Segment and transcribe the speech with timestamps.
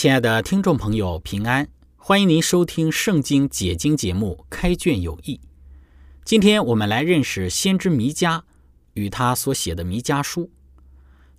[0.00, 1.68] 亲爱的听众朋友，平安！
[1.98, 5.34] 欢迎您收听《圣经解经》节目《开卷有益》。
[6.24, 8.40] 今天我们来认识先知弥迦
[8.94, 10.50] 与他所写的弥迦书。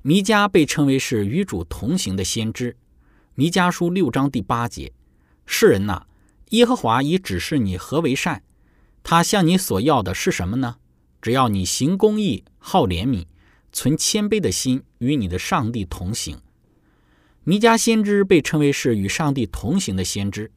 [0.03, 2.78] 弥迦被称为是与主同行的先知。
[3.34, 4.94] 弥迦书六章第八节
[5.48, 6.03] ：“世人呐，
[6.50, 8.44] 耶和华已指示你何为善，
[9.02, 10.75] 他向你所要的是什么呢？
[11.20, 13.25] 只要你行公义、好怜悯、
[13.73, 16.40] 存谦卑的心，与你的上帝同行。”
[17.44, 20.52] 弥迦先知被称为是与上帝同行的先知。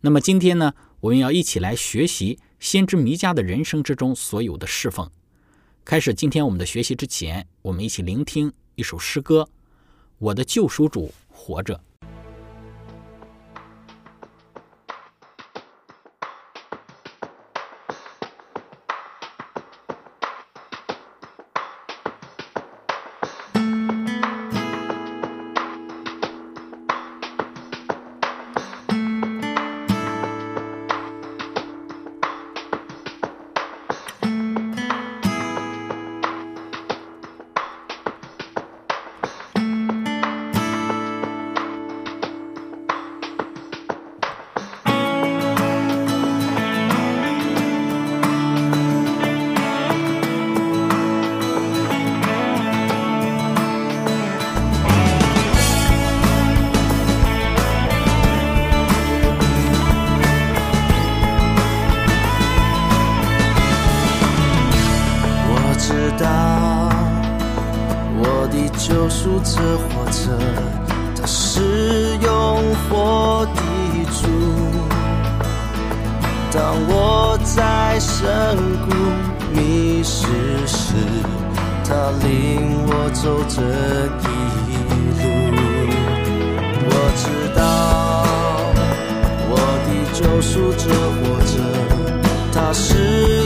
[0.00, 5.08] 那么今天呢，我们要一起来学习先知弥迦的人生之中所有的侍奉。
[5.84, 9.48] 开始今天我们的学习之前，我们一起聆听一首诗歌：
[10.18, 11.80] 我的救赎主活着。
[66.18, 66.90] 当
[68.20, 70.36] 我的救赎者火车，
[71.14, 72.28] 它是用
[72.90, 73.60] 火的
[74.12, 74.26] 主。
[76.50, 76.58] 当
[76.88, 78.90] 我在深谷
[79.54, 80.26] 迷失
[80.66, 80.94] 时，
[81.84, 82.26] 它领
[82.88, 83.62] 我走这
[84.24, 84.26] 一
[85.18, 85.22] 路。
[86.90, 87.22] 我知
[87.54, 87.60] 道
[89.50, 89.52] 我
[89.86, 90.82] 的救赎者
[91.14, 91.52] 火车，
[92.52, 92.88] 它是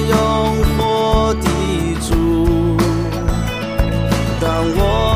[0.09, 0.17] 用
[0.79, 0.81] 火
[1.35, 1.47] 的
[4.65, 5.12] 我。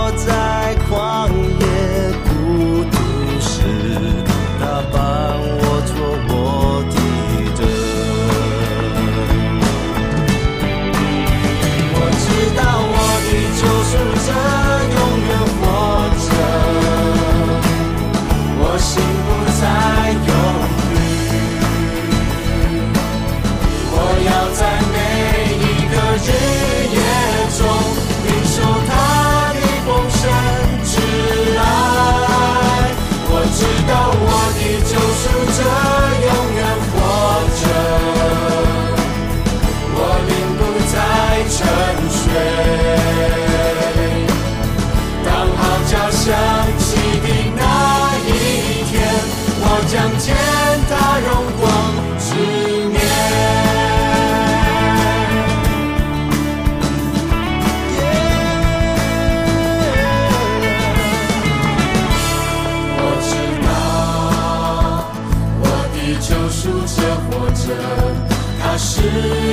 [68.96, 69.02] 只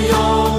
[0.07, 0.52] 有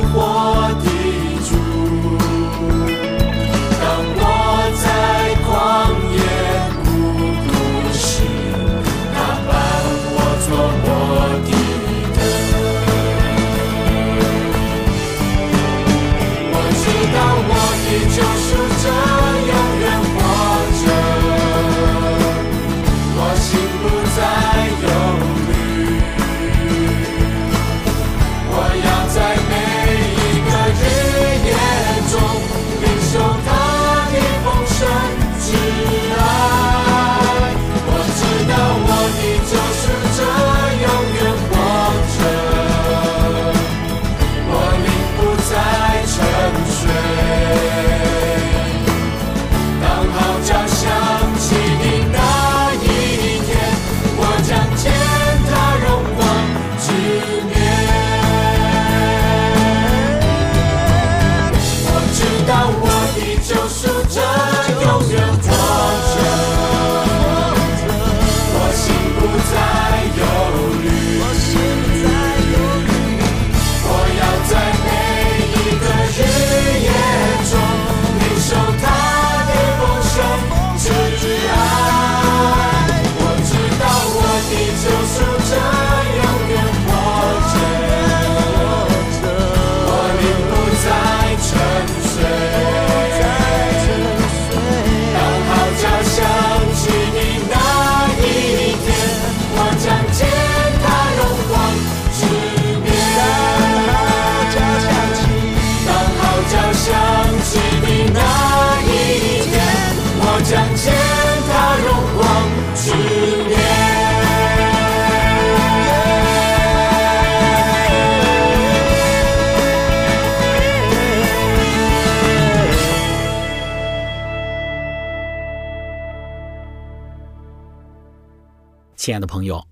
[129.04, 129.66] 亲爱的朋友，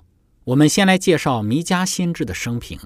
[0.44, 2.78] 我们先来介绍弥迦先知的生平。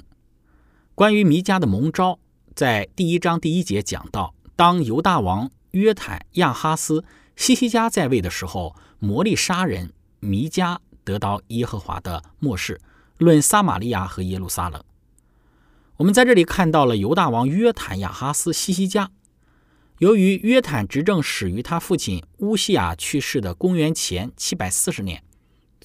[0.95, 2.21] 关于弥迦的蒙召，
[2.55, 7.05] 在第一章第一节讲到：当犹大王约坦、亚哈斯、
[7.35, 12.81] 西西家在位的时候，摩利沙人弥迦得到耶和华的漠视，
[13.19, 14.81] 论撒玛利亚和耶路撒冷。
[15.97, 19.11] 我们在这里看到了犹大王约坦、亚哈斯、西西家。
[19.99, 25.25] 由于约坦执政始于他父亲乌西亚去世的公元前七百四十年。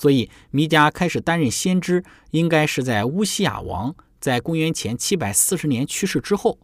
[0.02, 6.58] 所以，弥迦开始担任先知，应该是在乌西亚王在公元前七百四十年去世之后。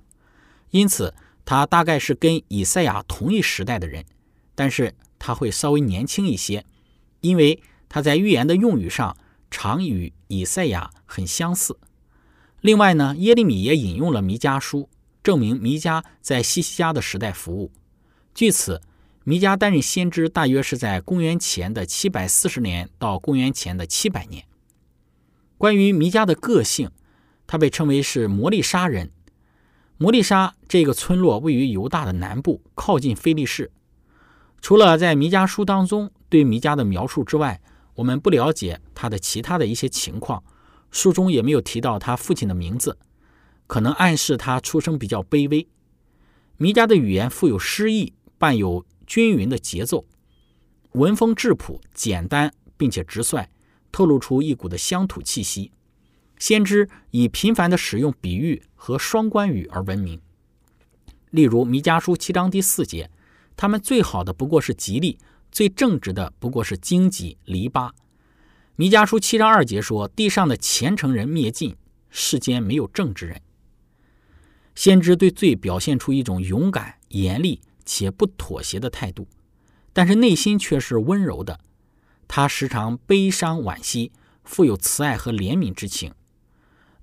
[0.72, 1.14] 因此，
[1.46, 4.04] 他大概是跟以赛亚同一时代的人，
[4.56, 6.66] 但是他会稍微年轻一些，
[7.22, 9.16] 因为他在预言的用语上
[9.52, 11.78] 常与以赛亚很相似。
[12.62, 14.90] 另外呢，耶利米也引用了弥迦书，
[15.22, 17.72] 证明弥迦在西西家的时代服务。
[18.34, 18.82] 据此。
[19.30, 24.46] 弥迦担任先知，大约是在公元前的七百四十年到公元前的七百年。
[25.58, 26.92] 关于弥迦的个性，
[27.46, 29.12] 他被称为是摩利沙人。
[29.98, 33.70] 摩利沙这个村落位于犹大的南部，靠近菲利士。
[34.62, 37.60] 除了在弥迦书当中对弥迦的描述之外，
[37.96, 40.42] 我们不了解他的其他的一些情况。
[40.90, 42.98] 书中也没有提到他父亲的名字，
[43.68, 45.68] 可能暗示他出生比较卑微。
[46.56, 48.86] 弥迦的语言富有诗意，伴有。
[49.08, 50.06] 均匀的节奏，
[50.92, 53.50] 文风质朴、简单，并且直率，
[53.92, 55.72] 透露出一股的乡土气息。
[56.38, 60.22] 先知以频繁的使用比喻和双关语而闻名。
[61.32, 63.10] 例如《弥迦书》七章第四节
[63.58, 65.18] ：“他们最好的不过是吉利，
[65.52, 67.90] 最正直的不过是荆棘篱笆。”
[68.76, 71.76] 《弥迦书》七章二节说：“地上的虔诚人灭尽，
[72.12, 73.42] 世间没有正直人。”
[74.76, 77.62] 先知对罪表现出一种勇敢、严厉。
[77.88, 79.28] 且不妥协的态度，
[79.94, 81.60] 但是内心却是温柔的。
[82.28, 84.12] 他时常悲伤惋惜，
[84.44, 86.14] 富有慈爱和怜悯之情。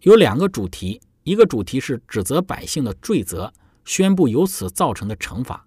[0.03, 3.55] 有两个主题：一个主题是指责百姓的罪责，
[3.87, 5.65] 宣布由此造成的惩罚；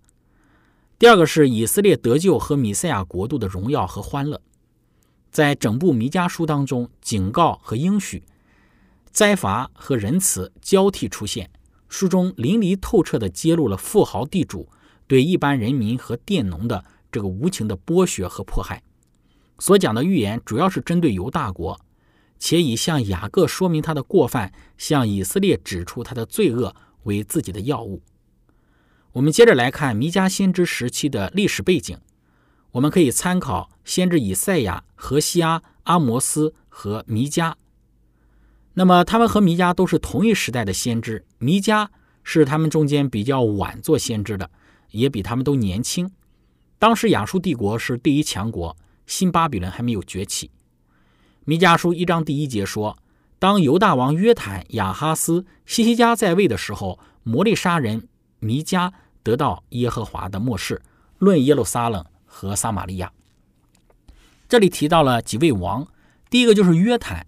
[1.00, 4.39] 第二个是以色列得救和米赛亚国度的荣耀和欢乐。
[5.31, 8.24] 在整部弥迦书当中，警告和应许、
[9.12, 11.50] 灾罚和仁慈交替出现。
[11.89, 14.69] 书中淋漓透彻地揭露了富豪地主。
[15.07, 18.83] 对一般人民和佃农的这个无情的剥削和迫害，
[19.57, 21.79] 所讲的预言主要是针对犹大国，
[22.37, 28.03] 且以向雅各说明他的过犯，向以色列指出他的罪恶为自己的要务。
[29.13, 31.97] 我们接着来看弥迦先知时期的历史背景，
[32.73, 37.53] 我们可以参考先知以赛亚、何西阿、阿摩斯和弥迦。
[38.73, 41.87] 那么他们和弥迦都是同一时代的先知，弥迦
[42.23, 44.51] 是他们中间比较晚做先知的。
[44.91, 46.12] 也比他们都年轻。
[46.79, 50.51] 当时亚述帝国是第一强国，新巴比伦还没有崛起。
[51.46, 52.98] 弥迦书一章第一节说
[53.39, 58.08] ：“当犹大王约坦、亚哈斯、西西家在位的时候，摩利沙人
[58.39, 58.91] 弥迦
[59.24, 60.82] 得到耶和华的漠视，
[61.17, 63.12] 论耶路撒冷和撒玛利亚。”
[64.50, 65.88] 这里提到了几位王，
[66.29, 67.25] 第一个就是约坦。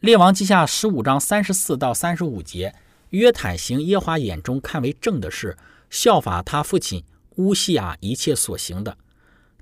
[0.00, 2.74] 列王记下十五章三十四到三十五节，
[3.10, 5.56] 约坦行耶华眼中看为正的事。
[5.92, 7.04] 效法他父亲
[7.36, 8.96] 乌西亚一切所行的，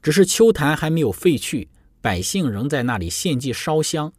[0.00, 1.68] 只是秋坛还没有废去，
[2.00, 4.12] 百姓仍在那里献祭烧香。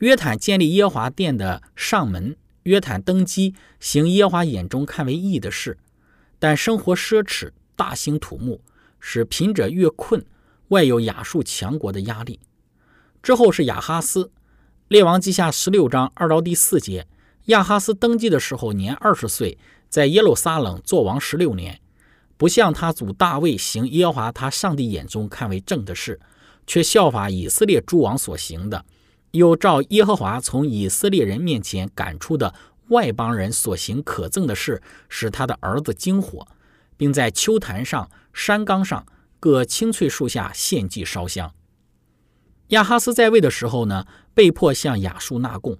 [0.00, 5.78] 约坦建立耶华殿的上门，约坦登基行耶华眼中看为义的事，
[6.40, 8.60] 但生活奢侈，大兴土木，
[8.98, 10.26] 使贫者越困，
[10.70, 12.40] 外有亚述强国的压力。
[13.22, 14.32] 之后是亚哈斯，
[14.88, 17.06] 列王记下十六章二到第四节，
[17.50, 19.58] 亚哈斯登基的时候年二十岁。
[19.88, 21.80] 在耶路撒冷做王十六年，
[22.36, 26.20] 不像他祖大卫行耶和华他上帝眼中看为正的事，
[26.64, 28.84] 却效法以色列诸王所行的，
[29.32, 32.54] 又照耶和华从以色列人面前赶出的
[32.90, 36.46] 外邦人所行可憎的事，使他的儿子惊火，
[36.96, 39.04] 并在秋坛上、山冈上
[39.40, 41.52] 各青翠树下献祭烧香。
[42.68, 45.76] 亚哈斯在位的时候呢，被迫向亚述纳贡，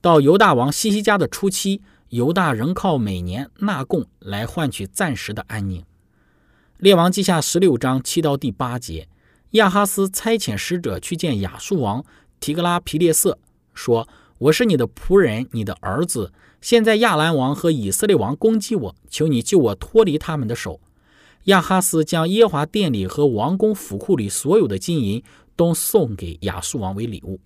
[0.00, 1.82] 到犹大王西西家的初期。
[2.10, 5.84] 犹大仍靠每年纳贡来换取暂时的安宁。
[6.78, 9.06] 列王记下十六章七到第八节，
[9.50, 12.02] 亚哈斯差遣使者去见亚述王
[12.40, 13.38] 提格拉皮列色，
[13.74, 16.32] 说：“我是你的仆人，你的儿子。
[16.62, 20.80] 现在亚兰王和以色列王攻击我，求你救我脱离他们的手。”
[21.44, 25.22] 亚哈斯将耶华殿里和王宫府库里所有的金银
[25.54, 27.38] 都送给亚述王为礼物。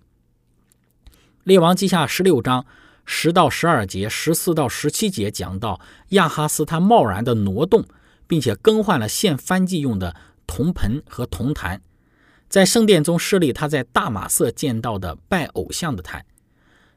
[1.43, 2.65] 列王记下十六章。
[3.05, 7.83] 十到十二节，十四到十七节讲到亚哈斯他贸然的挪动，
[8.27, 10.15] 并且更换了献燔祭用的
[10.47, 11.81] 铜盆和铜坛。
[12.47, 16.25] 在圣殿中设立他在大马色见到的拜偶像的坛。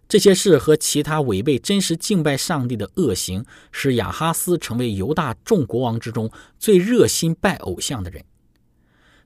[0.09, 8.25] 这些事和其他违背真实敬拜上帝的恶行，使亚哈斯成为犹大众国王之中最热心拜偶像的人。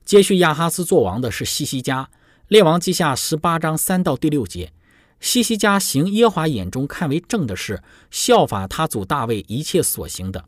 [0.03, 2.09] 接续亚哈斯做王的是西西家，
[2.47, 4.73] 列王记下十八章三到第六节。
[5.21, 10.43] 西西家行耶华眼中看为正的事，效法他祖大卫一切所行的。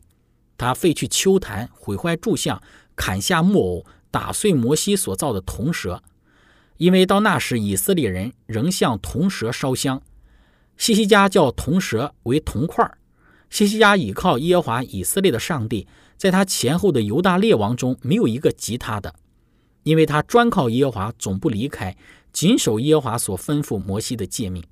[0.58, 2.60] 他废去丘坛，毁坏柱像，
[2.96, 6.02] 砍下木偶，打碎摩西所造的铜蛇，
[6.76, 10.02] 因为到那时以色列人仍向铜蛇烧香。
[10.76, 12.98] 西西家叫铜蛇为铜块儿。
[13.48, 19.14] 西西家倚靠耶华以色列的上帝，在他前后的犹大列王中没有一个及他的，
[19.84, 21.96] 因为他专靠耶华，总不离开。
[22.34, 24.62] 谨守耶和华所吩咐摩西的诫命。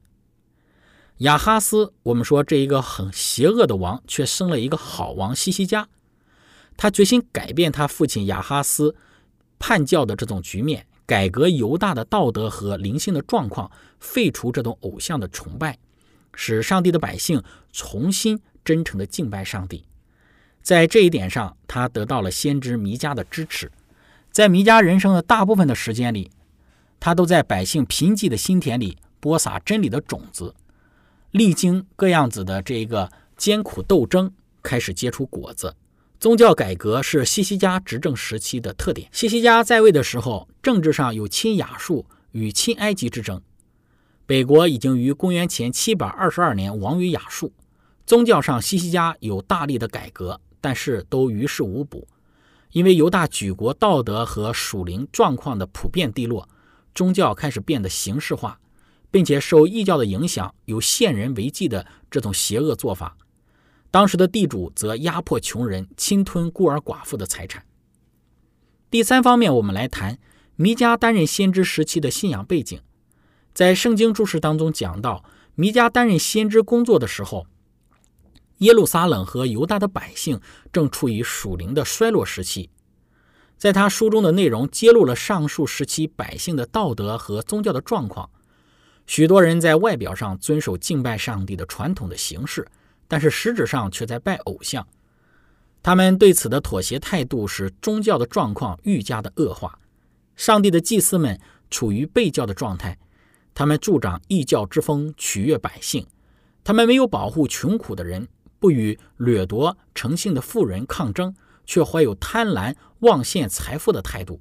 [1.19, 5.89] 亚哈斯，我们说这一个很邪恶的王，却生了一个好王西西家。
[6.77, 8.97] 他决心改变他父亲亚哈斯
[9.61, 15.79] 叛教的这种局面，改革犹大的道德和灵性的状况，废除这种偶像的崇拜，
[16.35, 17.41] 使上帝的百姓
[17.71, 19.85] 重新真诚的敬拜上帝。
[20.61, 23.71] 在这一点上，他得到了先知弥迦的支持。
[24.33, 26.33] 在弥迦人生的大部分的时间里。
[27.05, 30.55] 他都在百姓贫瘠的心田里播撒真理的种子，
[31.33, 34.33] 历经各样子的这个艰苦斗争，
[34.63, 35.75] 开始结出果子。
[36.21, 39.09] 宗教改革是西西家执政时期的特点。
[39.11, 43.43] 西西家在位的时候，政治上有亲亚述与亲埃及之争。
[44.25, 47.53] 北国已经于公元前七百二十二年亡于亚述。
[48.07, 52.07] 宗教上，西西家有大力的改革，但是都于事无补，
[52.71, 56.49] 因为犹大举国道德和属灵状况的普遍低落。
[56.95, 58.59] 宗教开始变得形式化，
[59.11, 63.17] 并且受异教的影响，有献人为祭的这种邪恶做法。
[63.91, 67.65] 当时的地主则压迫穷人，侵吞孤儿寡妇的财产。
[68.91, 70.19] 第三方面，我们来谈
[70.57, 72.81] 弥迦担任先知时期的信仰背景。
[73.55, 77.47] 在圣经注释当中讲到，弥迦担任先知工作的时候，
[78.59, 80.41] 耶路撒冷和犹大的百姓
[80.73, 82.71] 正处于属灵的衰落时期。
[83.63, 88.29] 在他书中的内容揭露了上述时期百姓的道德和宗教的状况。
[89.07, 92.67] 许多人在外表上遵守敬拜上帝的传统的形式，
[93.07, 94.85] 但是实质上却在拜偶像。
[95.81, 99.79] 他们对此的妥协态度使宗教的状况愈加的恶化。
[100.35, 101.41] 上帝的祭司们
[101.71, 102.99] 处于被教的状态，
[103.55, 106.05] 他们助长异教之风，取悦百姓。
[106.65, 108.27] 他们没有保护穷苦的人，
[108.59, 111.33] 不与掠夺诚信的富人抗争。
[111.65, 114.41] 却怀有贪婪、妄献财富的态度，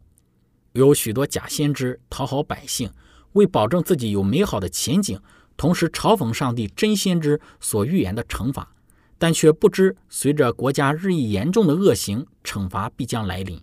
[0.73, 2.91] 有许多假先知讨好百姓，
[3.33, 5.19] 为保证自己有美好的前景，
[5.55, 8.73] 同时嘲讽上帝真先知所预言的惩罚，
[9.17, 13.61] 但却不知随着国家日益严重的恶行，惩罚必将来临。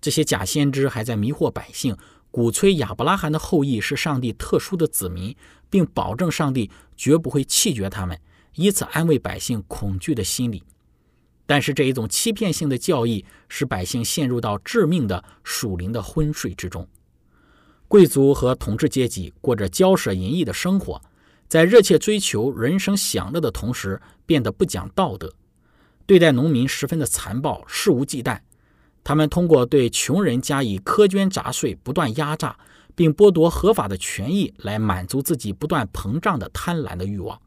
[0.00, 1.96] 这些假先知还在迷惑百姓，
[2.30, 5.34] 鼓吹亚伯拉罕的后裔是上帝特殊的子民，
[5.70, 8.20] 并保证上帝绝不会弃绝他们，
[8.54, 10.62] 以此安慰百姓恐惧的心理。
[11.46, 16.86] 但是这一种欺骗性的教义使百姓陷入到致命的属灵的昏睡之中。
[17.86, 21.00] 贵族和统治阶级过着骄奢淫逸的生活，
[21.46, 25.32] 在热切追求人生享乐的同时，变得不讲道德，
[26.04, 28.40] 对待农民十分的残暴，肆无忌惮。
[29.04, 32.58] 他们通过对穷人加以苛捐杂税，不断压榨，
[32.96, 37.40] 并剥夺合法的权益，来满足自己不断膨胀的贪婪的欲望。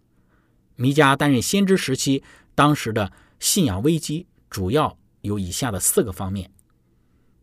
[0.78, 2.24] 弥迦担任先知时期，
[2.56, 3.12] 当时的。
[3.40, 6.52] 信仰危机主要有以下的四个方面。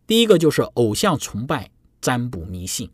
[0.06, 2.90] 第一个就是偶像崇拜、占卜迷信。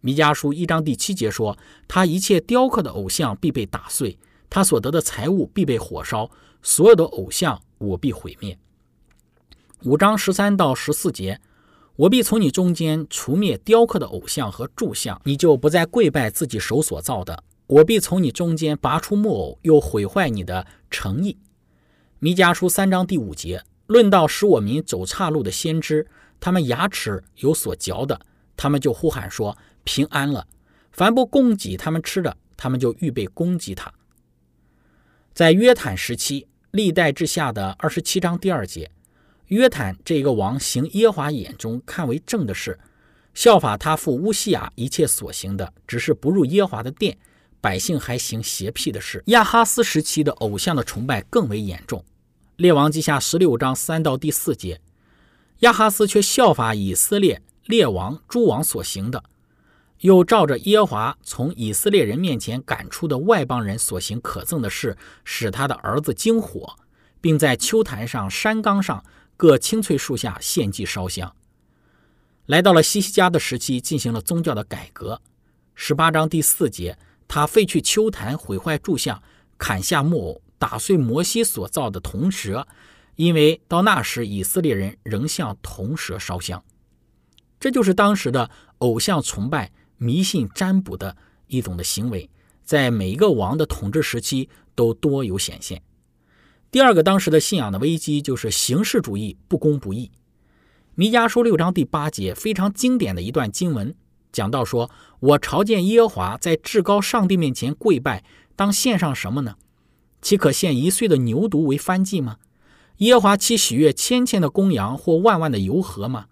[0.00, 4.18] 弥迦书一章第七节说：“他一切雕刻的偶像必被打碎，
[4.48, 6.30] 他所得的财物必被火烧，
[6.62, 8.58] 所有的偶像我必毁灭。”
[9.84, 11.40] 五章十三到十四节
[11.96, 17.44] ：“我必从你中间除灭雕刻的偶像和柱像，你就不再跪拜自己手所造的。
[17.66, 21.36] 我必从你中间拔出木偶，又毁坏你的诚意。”
[22.22, 26.06] 弥迦书三章第五节论到使我民走岔路的先知，
[26.38, 28.20] 他们牙齿有所嚼的，
[28.58, 30.46] 他们就呼喊说平安了；
[30.92, 33.90] 凡不供给他们吃的，他们就预备攻击他。
[35.32, 38.90] 在约坦时期，历代之下的二十七章第二节，
[39.46, 42.78] 约坦这个王行耶华眼中看为正的事，
[43.32, 47.16] 效法他父乌西亚一切所行的，只是不入耶华的殿，
[47.60, 49.22] 百姓还行邪僻的事。
[49.26, 52.04] 亚哈斯时期的偶像的崇拜更为严重。
[52.56, 54.80] 列王记下十六章三到第四节，
[55.60, 59.24] 亚哈斯却效法以色列列王诸王所行的，
[60.00, 66.76] 又照着耶和华从以色列人面前赶出的外邦人所行可憎的事，使他的儿子惊火，
[67.20, 69.04] 并在秋坛上、山冈上
[69.36, 71.34] 各青翠树下献祭烧香。
[72.46, 75.22] 来到了西西家的时期，进行了宗教的改革。
[75.74, 76.98] 十八章第四节，
[77.32, 79.22] 他废去丘坛，毁坏柱像，
[79.56, 82.66] 砍下木偶，打碎摩西所造的铜蛇，
[83.14, 86.60] 因为到那时以色列人仍向铜蛇烧香。
[87.60, 92.28] 这就是当时的偶像崇拜、迷信占卜的一种的行为，
[92.64, 95.80] 在每一个王的统治时期都多有显现。
[96.72, 100.10] 第二个当时的信仰的危机就是形式主义不公不义。
[100.96, 103.94] 弥迦书六章第八节非常经典的一段经文，
[104.32, 109.56] 讲到说：“我朝见耶和华，在至高上帝面前跪拜，当献上什么呢？
[110.22, 112.38] 岂可献一岁的牛犊为燔祭吗？
[112.98, 116.26] 耶和华岂喜悦千千的公羊或万万的油河吗？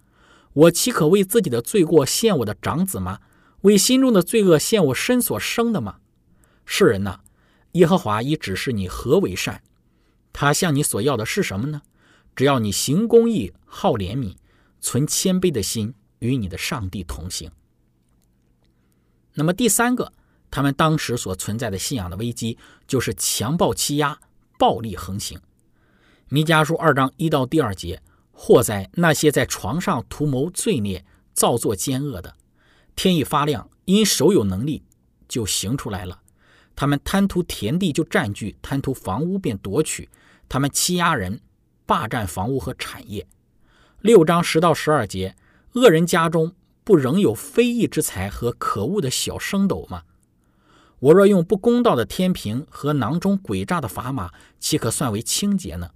[0.52, 3.20] 我岂可为自己的罪过献我的长子吗？
[3.62, 5.96] 为心中的罪恶献我身所生的吗？
[6.64, 7.20] 世人呐，
[7.72, 9.62] 耶和华已指示你何为善。”
[10.32, 11.82] 他向你所要的是什么呢？
[12.36, 14.36] 只要你行公义、好怜悯、
[14.80, 17.50] 存谦卑的心，与你的上帝同行。
[19.38, 20.12] 那么第三个，
[20.50, 24.18] 他们当时所存在的信仰的危机，就是强暴欺压、
[24.58, 25.40] 暴力横行。
[26.28, 32.34] 弥迦书二章一到第二节，祸在那些在床上图谋罪孽、造作奸恶的。
[32.96, 34.82] 天一发亮，因手有能力，
[35.28, 36.20] 就行出来了。
[36.74, 40.08] 他们贪图田地就占据，贪图房屋便夺取。
[40.48, 41.40] 他们欺压人，
[41.86, 43.24] 霸占房屋和产业。
[44.00, 45.36] 六章十到十二节，
[45.74, 46.52] 恶人家中
[46.88, 50.04] 不仍有非义之财和可恶的小升斗吗？
[51.00, 55.90] 我若用不公道的天平和囊中诡诈的砝码，岂可算为清洁呢？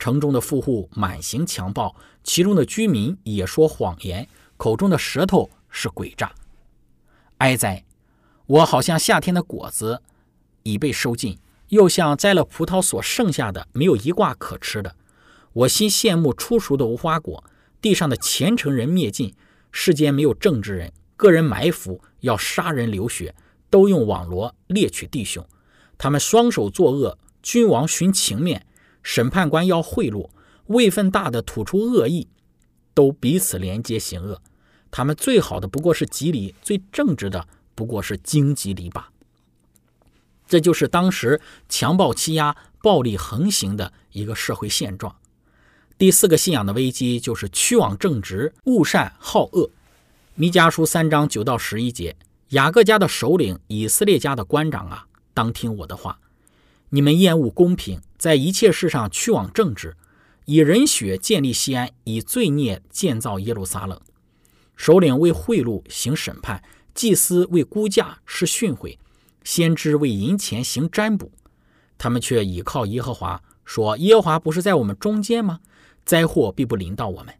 [0.00, 1.94] 城中的富户满行强暴，
[2.24, 6.32] 其中的居民也说谎言，口中的舌头是诡诈。
[7.38, 7.84] 哀哉！
[8.46, 10.02] 我好像夏天的果子
[10.64, 14.96] 已被收尽，又像摘了葡萄所剩下的没有一挂可吃的。
[15.52, 17.44] 我心羡慕初熟的无花果，
[17.80, 19.36] 地上的虔诚人灭尽，
[19.72, 23.34] 世间没有正直人，个人埋伏要杀人流血，
[23.68, 25.46] 都用网罗猎取弟兄。
[25.96, 28.66] 他们双手作恶，君王寻情面，
[29.02, 30.30] 审判官要贿赂，
[30.66, 32.28] 位分大的吐出恶意，
[32.94, 34.40] 都彼此连接行恶。
[34.90, 37.46] 他们最好的不过是吉利，最正直的。
[37.72, 39.04] 不过是荆棘篱笆，
[40.46, 45.16] 这就是当时强暴欺压、暴力横行的一个社会现状。
[46.00, 49.68] 第四个信仰的危机就是屈枉正直、恶善好恶。
[50.34, 52.16] 弥迦书三章九到十一节：
[52.48, 56.18] 雅各家的首领、以色列家的官长啊，当听我的话。
[56.88, 59.94] 你们厌恶公平，在一切事上屈枉正直，
[60.46, 64.00] 以人血建立西安，以罪孽建造耶路撒冷。
[64.76, 66.64] 首领为贿赂行审判。
[66.94, 68.96] 祭司为估价施训诲，
[69.44, 71.30] 先知为银钱行占卜，
[71.98, 75.60] 他们却倚靠耶和华，说：“耶和华不是在我们中间吗？
[76.04, 77.34] 灾祸必不临到我们。”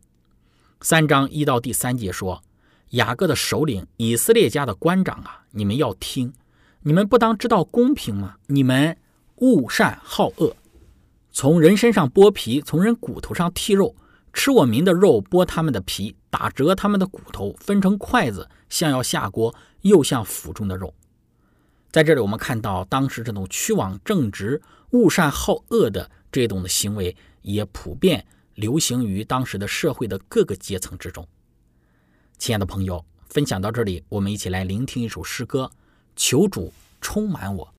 [0.81, 2.43] 三章一到第三节说
[2.91, 6.33] ：“雅各的首领，以色列家的官长啊，你们要听，
[6.83, 8.37] 你们不当知道公平吗？
[8.47, 8.97] 你们
[9.37, 10.57] 恶善好恶，
[11.31, 13.95] 从人身上剥皮，从人骨头上剔肉。”
[14.33, 20.95] 吃我民的肉，剥他们的皮，打折他们的骨头，分成筷子，像要下锅，又像腹中的肉。
[21.91, 28.25] 在这里，我们看到当时这种屈枉正直、恶善好恶的这种的行为，也普遍
[28.61, 31.27] 流行于当时的社会的各个阶层之中。
[32.37, 35.71] 亲爱的朋友，分享到这里，我们一起来聆听一首诗歌：
[36.15, 36.71] 求主
[37.01, 37.75] 充满我。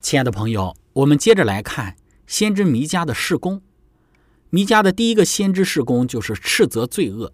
[0.00, 1.94] 亲爱的朋友，我们接着来看
[2.26, 3.60] 先知弥迦的事工。
[4.48, 7.32] 弥迦的第一个先知事工就是斥责罪恶。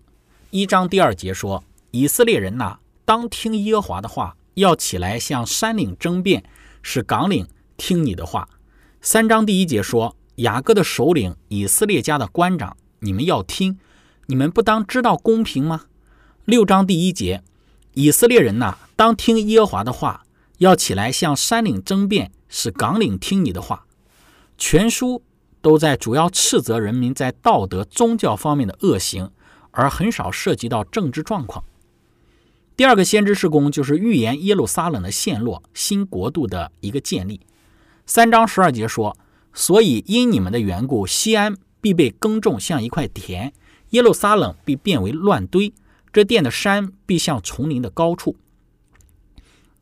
[0.51, 6.43] 一章第二节说：“以色列人呐，当听耶和华的话，要起来向山岭争辩，
[6.83, 8.49] 使港岭听你的话。”
[9.01, 13.79] 三章第一节说：“雅各的首领，以色列家的官长，你们要听，
[14.27, 15.83] 你们不当知道公平吗？”
[16.45, 17.45] 六章第一节
[17.95, 20.27] ：“以色列人呐，当听耶和华的话，
[20.59, 23.87] 要起来向山岭争辩，使港领听你的话。”
[24.59, 25.23] 全书
[25.61, 29.31] 都在主要斥责人民在道德、宗教方面的恶行，
[29.71, 31.65] 而很少涉及到政治状况。
[32.77, 37.41] 第二个先知事工就是预言耶路撒冷的陷落、新国度的一个建立。
[38.07, 39.17] 三章十二节说
[39.53, 43.51] ：“所以因你们的缘故，西安必被耕种，像一块田；
[43.91, 45.73] 耶路撒冷必变为乱堆，
[46.13, 48.37] 这殿的山必像丛林的高处。”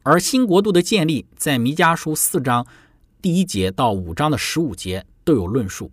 [0.05, 2.67] 而新国度的建立，在弥迦书四章
[3.23, 5.91] 第一节到五章的十五节都有论述。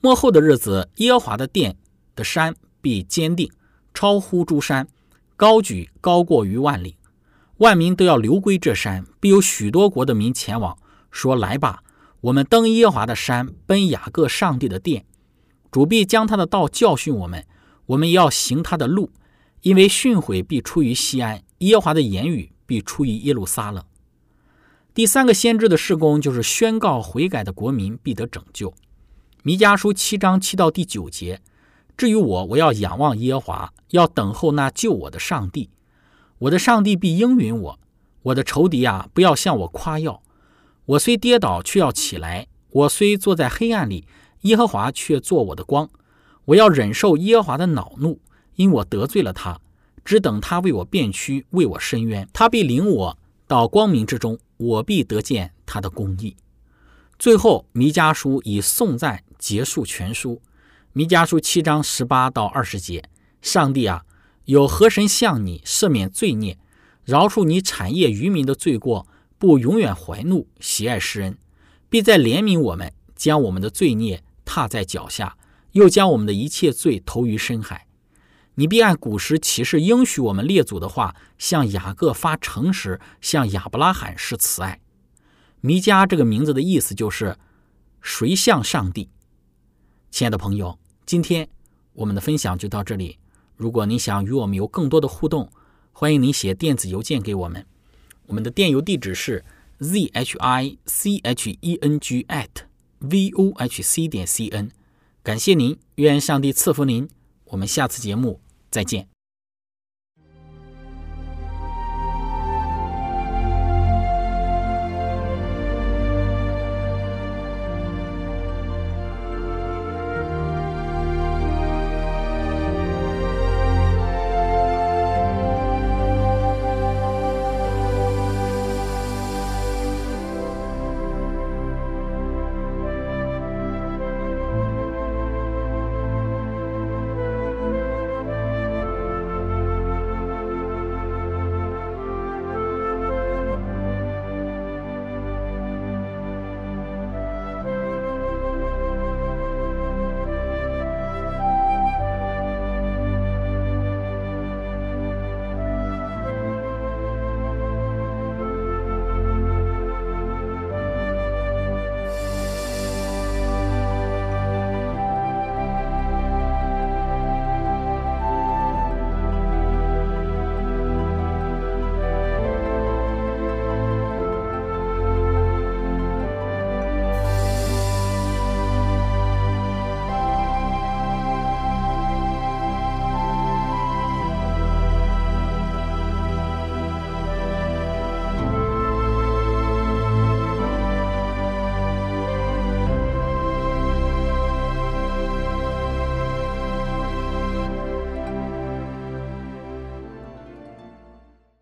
[0.00, 1.76] 末后的日子，耶和华的殿
[2.16, 3.48] 的山必坚定，
[3.94, 4.88] 超乎诸山，
[5.36, 6.96] 高举高过于万里。
[7.58, 10.76] 万民都要流归这山，必有许多国的民前往，
[11.12, 11.84] 说：“来吧，
[12.22, 15.04] 我们登耶和华的山，奔雅各上帝的殿。
[15.70, 17.46] 主必将他的道教训我们，
[17.86, 19.12] 我们要行他的路，
[19.62, 23.82] 因为训诲必出于西安，耶和华的言语必出于耶路撒冷。”
[24.92, 28.74] 第三个先知的事工就是宣告悔改的国民必得拯救。
[29.42, 31.40] 弥迦书七章七到第九节。
[31.96, 35.70] 至于我，我要仰望耶和华，要等候那救我的上帝。
[36.38, 37.78] 我的上帝必应允我。
[38.22, 40.20] 我的仇敌啊，不要向我夸耀。
[40.84, 44.06] 我虽跌倒，却要起来；我虽坐在黑暗里，
[44.42, 45.88] 耶和华却做我的光。
[46.46, 48.20] 我要忍受耶和华的恼怒，
[48.56, 49.60] 因我得罪了他。
[50.06, 52.28] 只等他为我辩屈，为我伸冤。
[52.32, 56.36] 他必领我到光明之中，我必得见他的公义。
[57.18, 60.40] 最后，弥迦书以颂赞结束全书。
[60.92, 63.10] 弥迦书七章十八到二十节：
[63.42, 64.04] 上帝啊，
[64.44, 66.56] 有何神向你赦免罪孽，
[67.04, 71.36] 饶恕你产业渔民的罪过，不永远怀怒，喜爱施恩，
[71.90, 75.36] 必再怜悯我们，将我们的罪孽踏在脚下，
[75.72, 77.85] 又将我们的一切罪投于深海。
[78.56, 84.80] 你必按古时启示应许我们列祖的话，向雅各发诚实，向亚伯拉罕施慈爱。
[85.60, 87.36] 弥迦这个名字的意思就是
[88.00, 89.10] 谁像上帝。
[90.10, 91.48] 亲爱的朋友，今天
[91.92, 93.18] 我们的分享就到这里。
[93.56, 95.50] 如果你想与我们有更多的互动，
[95.92, 97.66] 欢迎您写电子邮件给我们。
[98.26, 99.44] 我们的电邮地址是
[99.80, 102.48] z h i c h e n g at
[103.00, 104.70] v o h c 点 c n。
[105.22, 107.06] 感谢您，愿上帝赐福您。
[107.46, 109.15] 我们下次节目再见。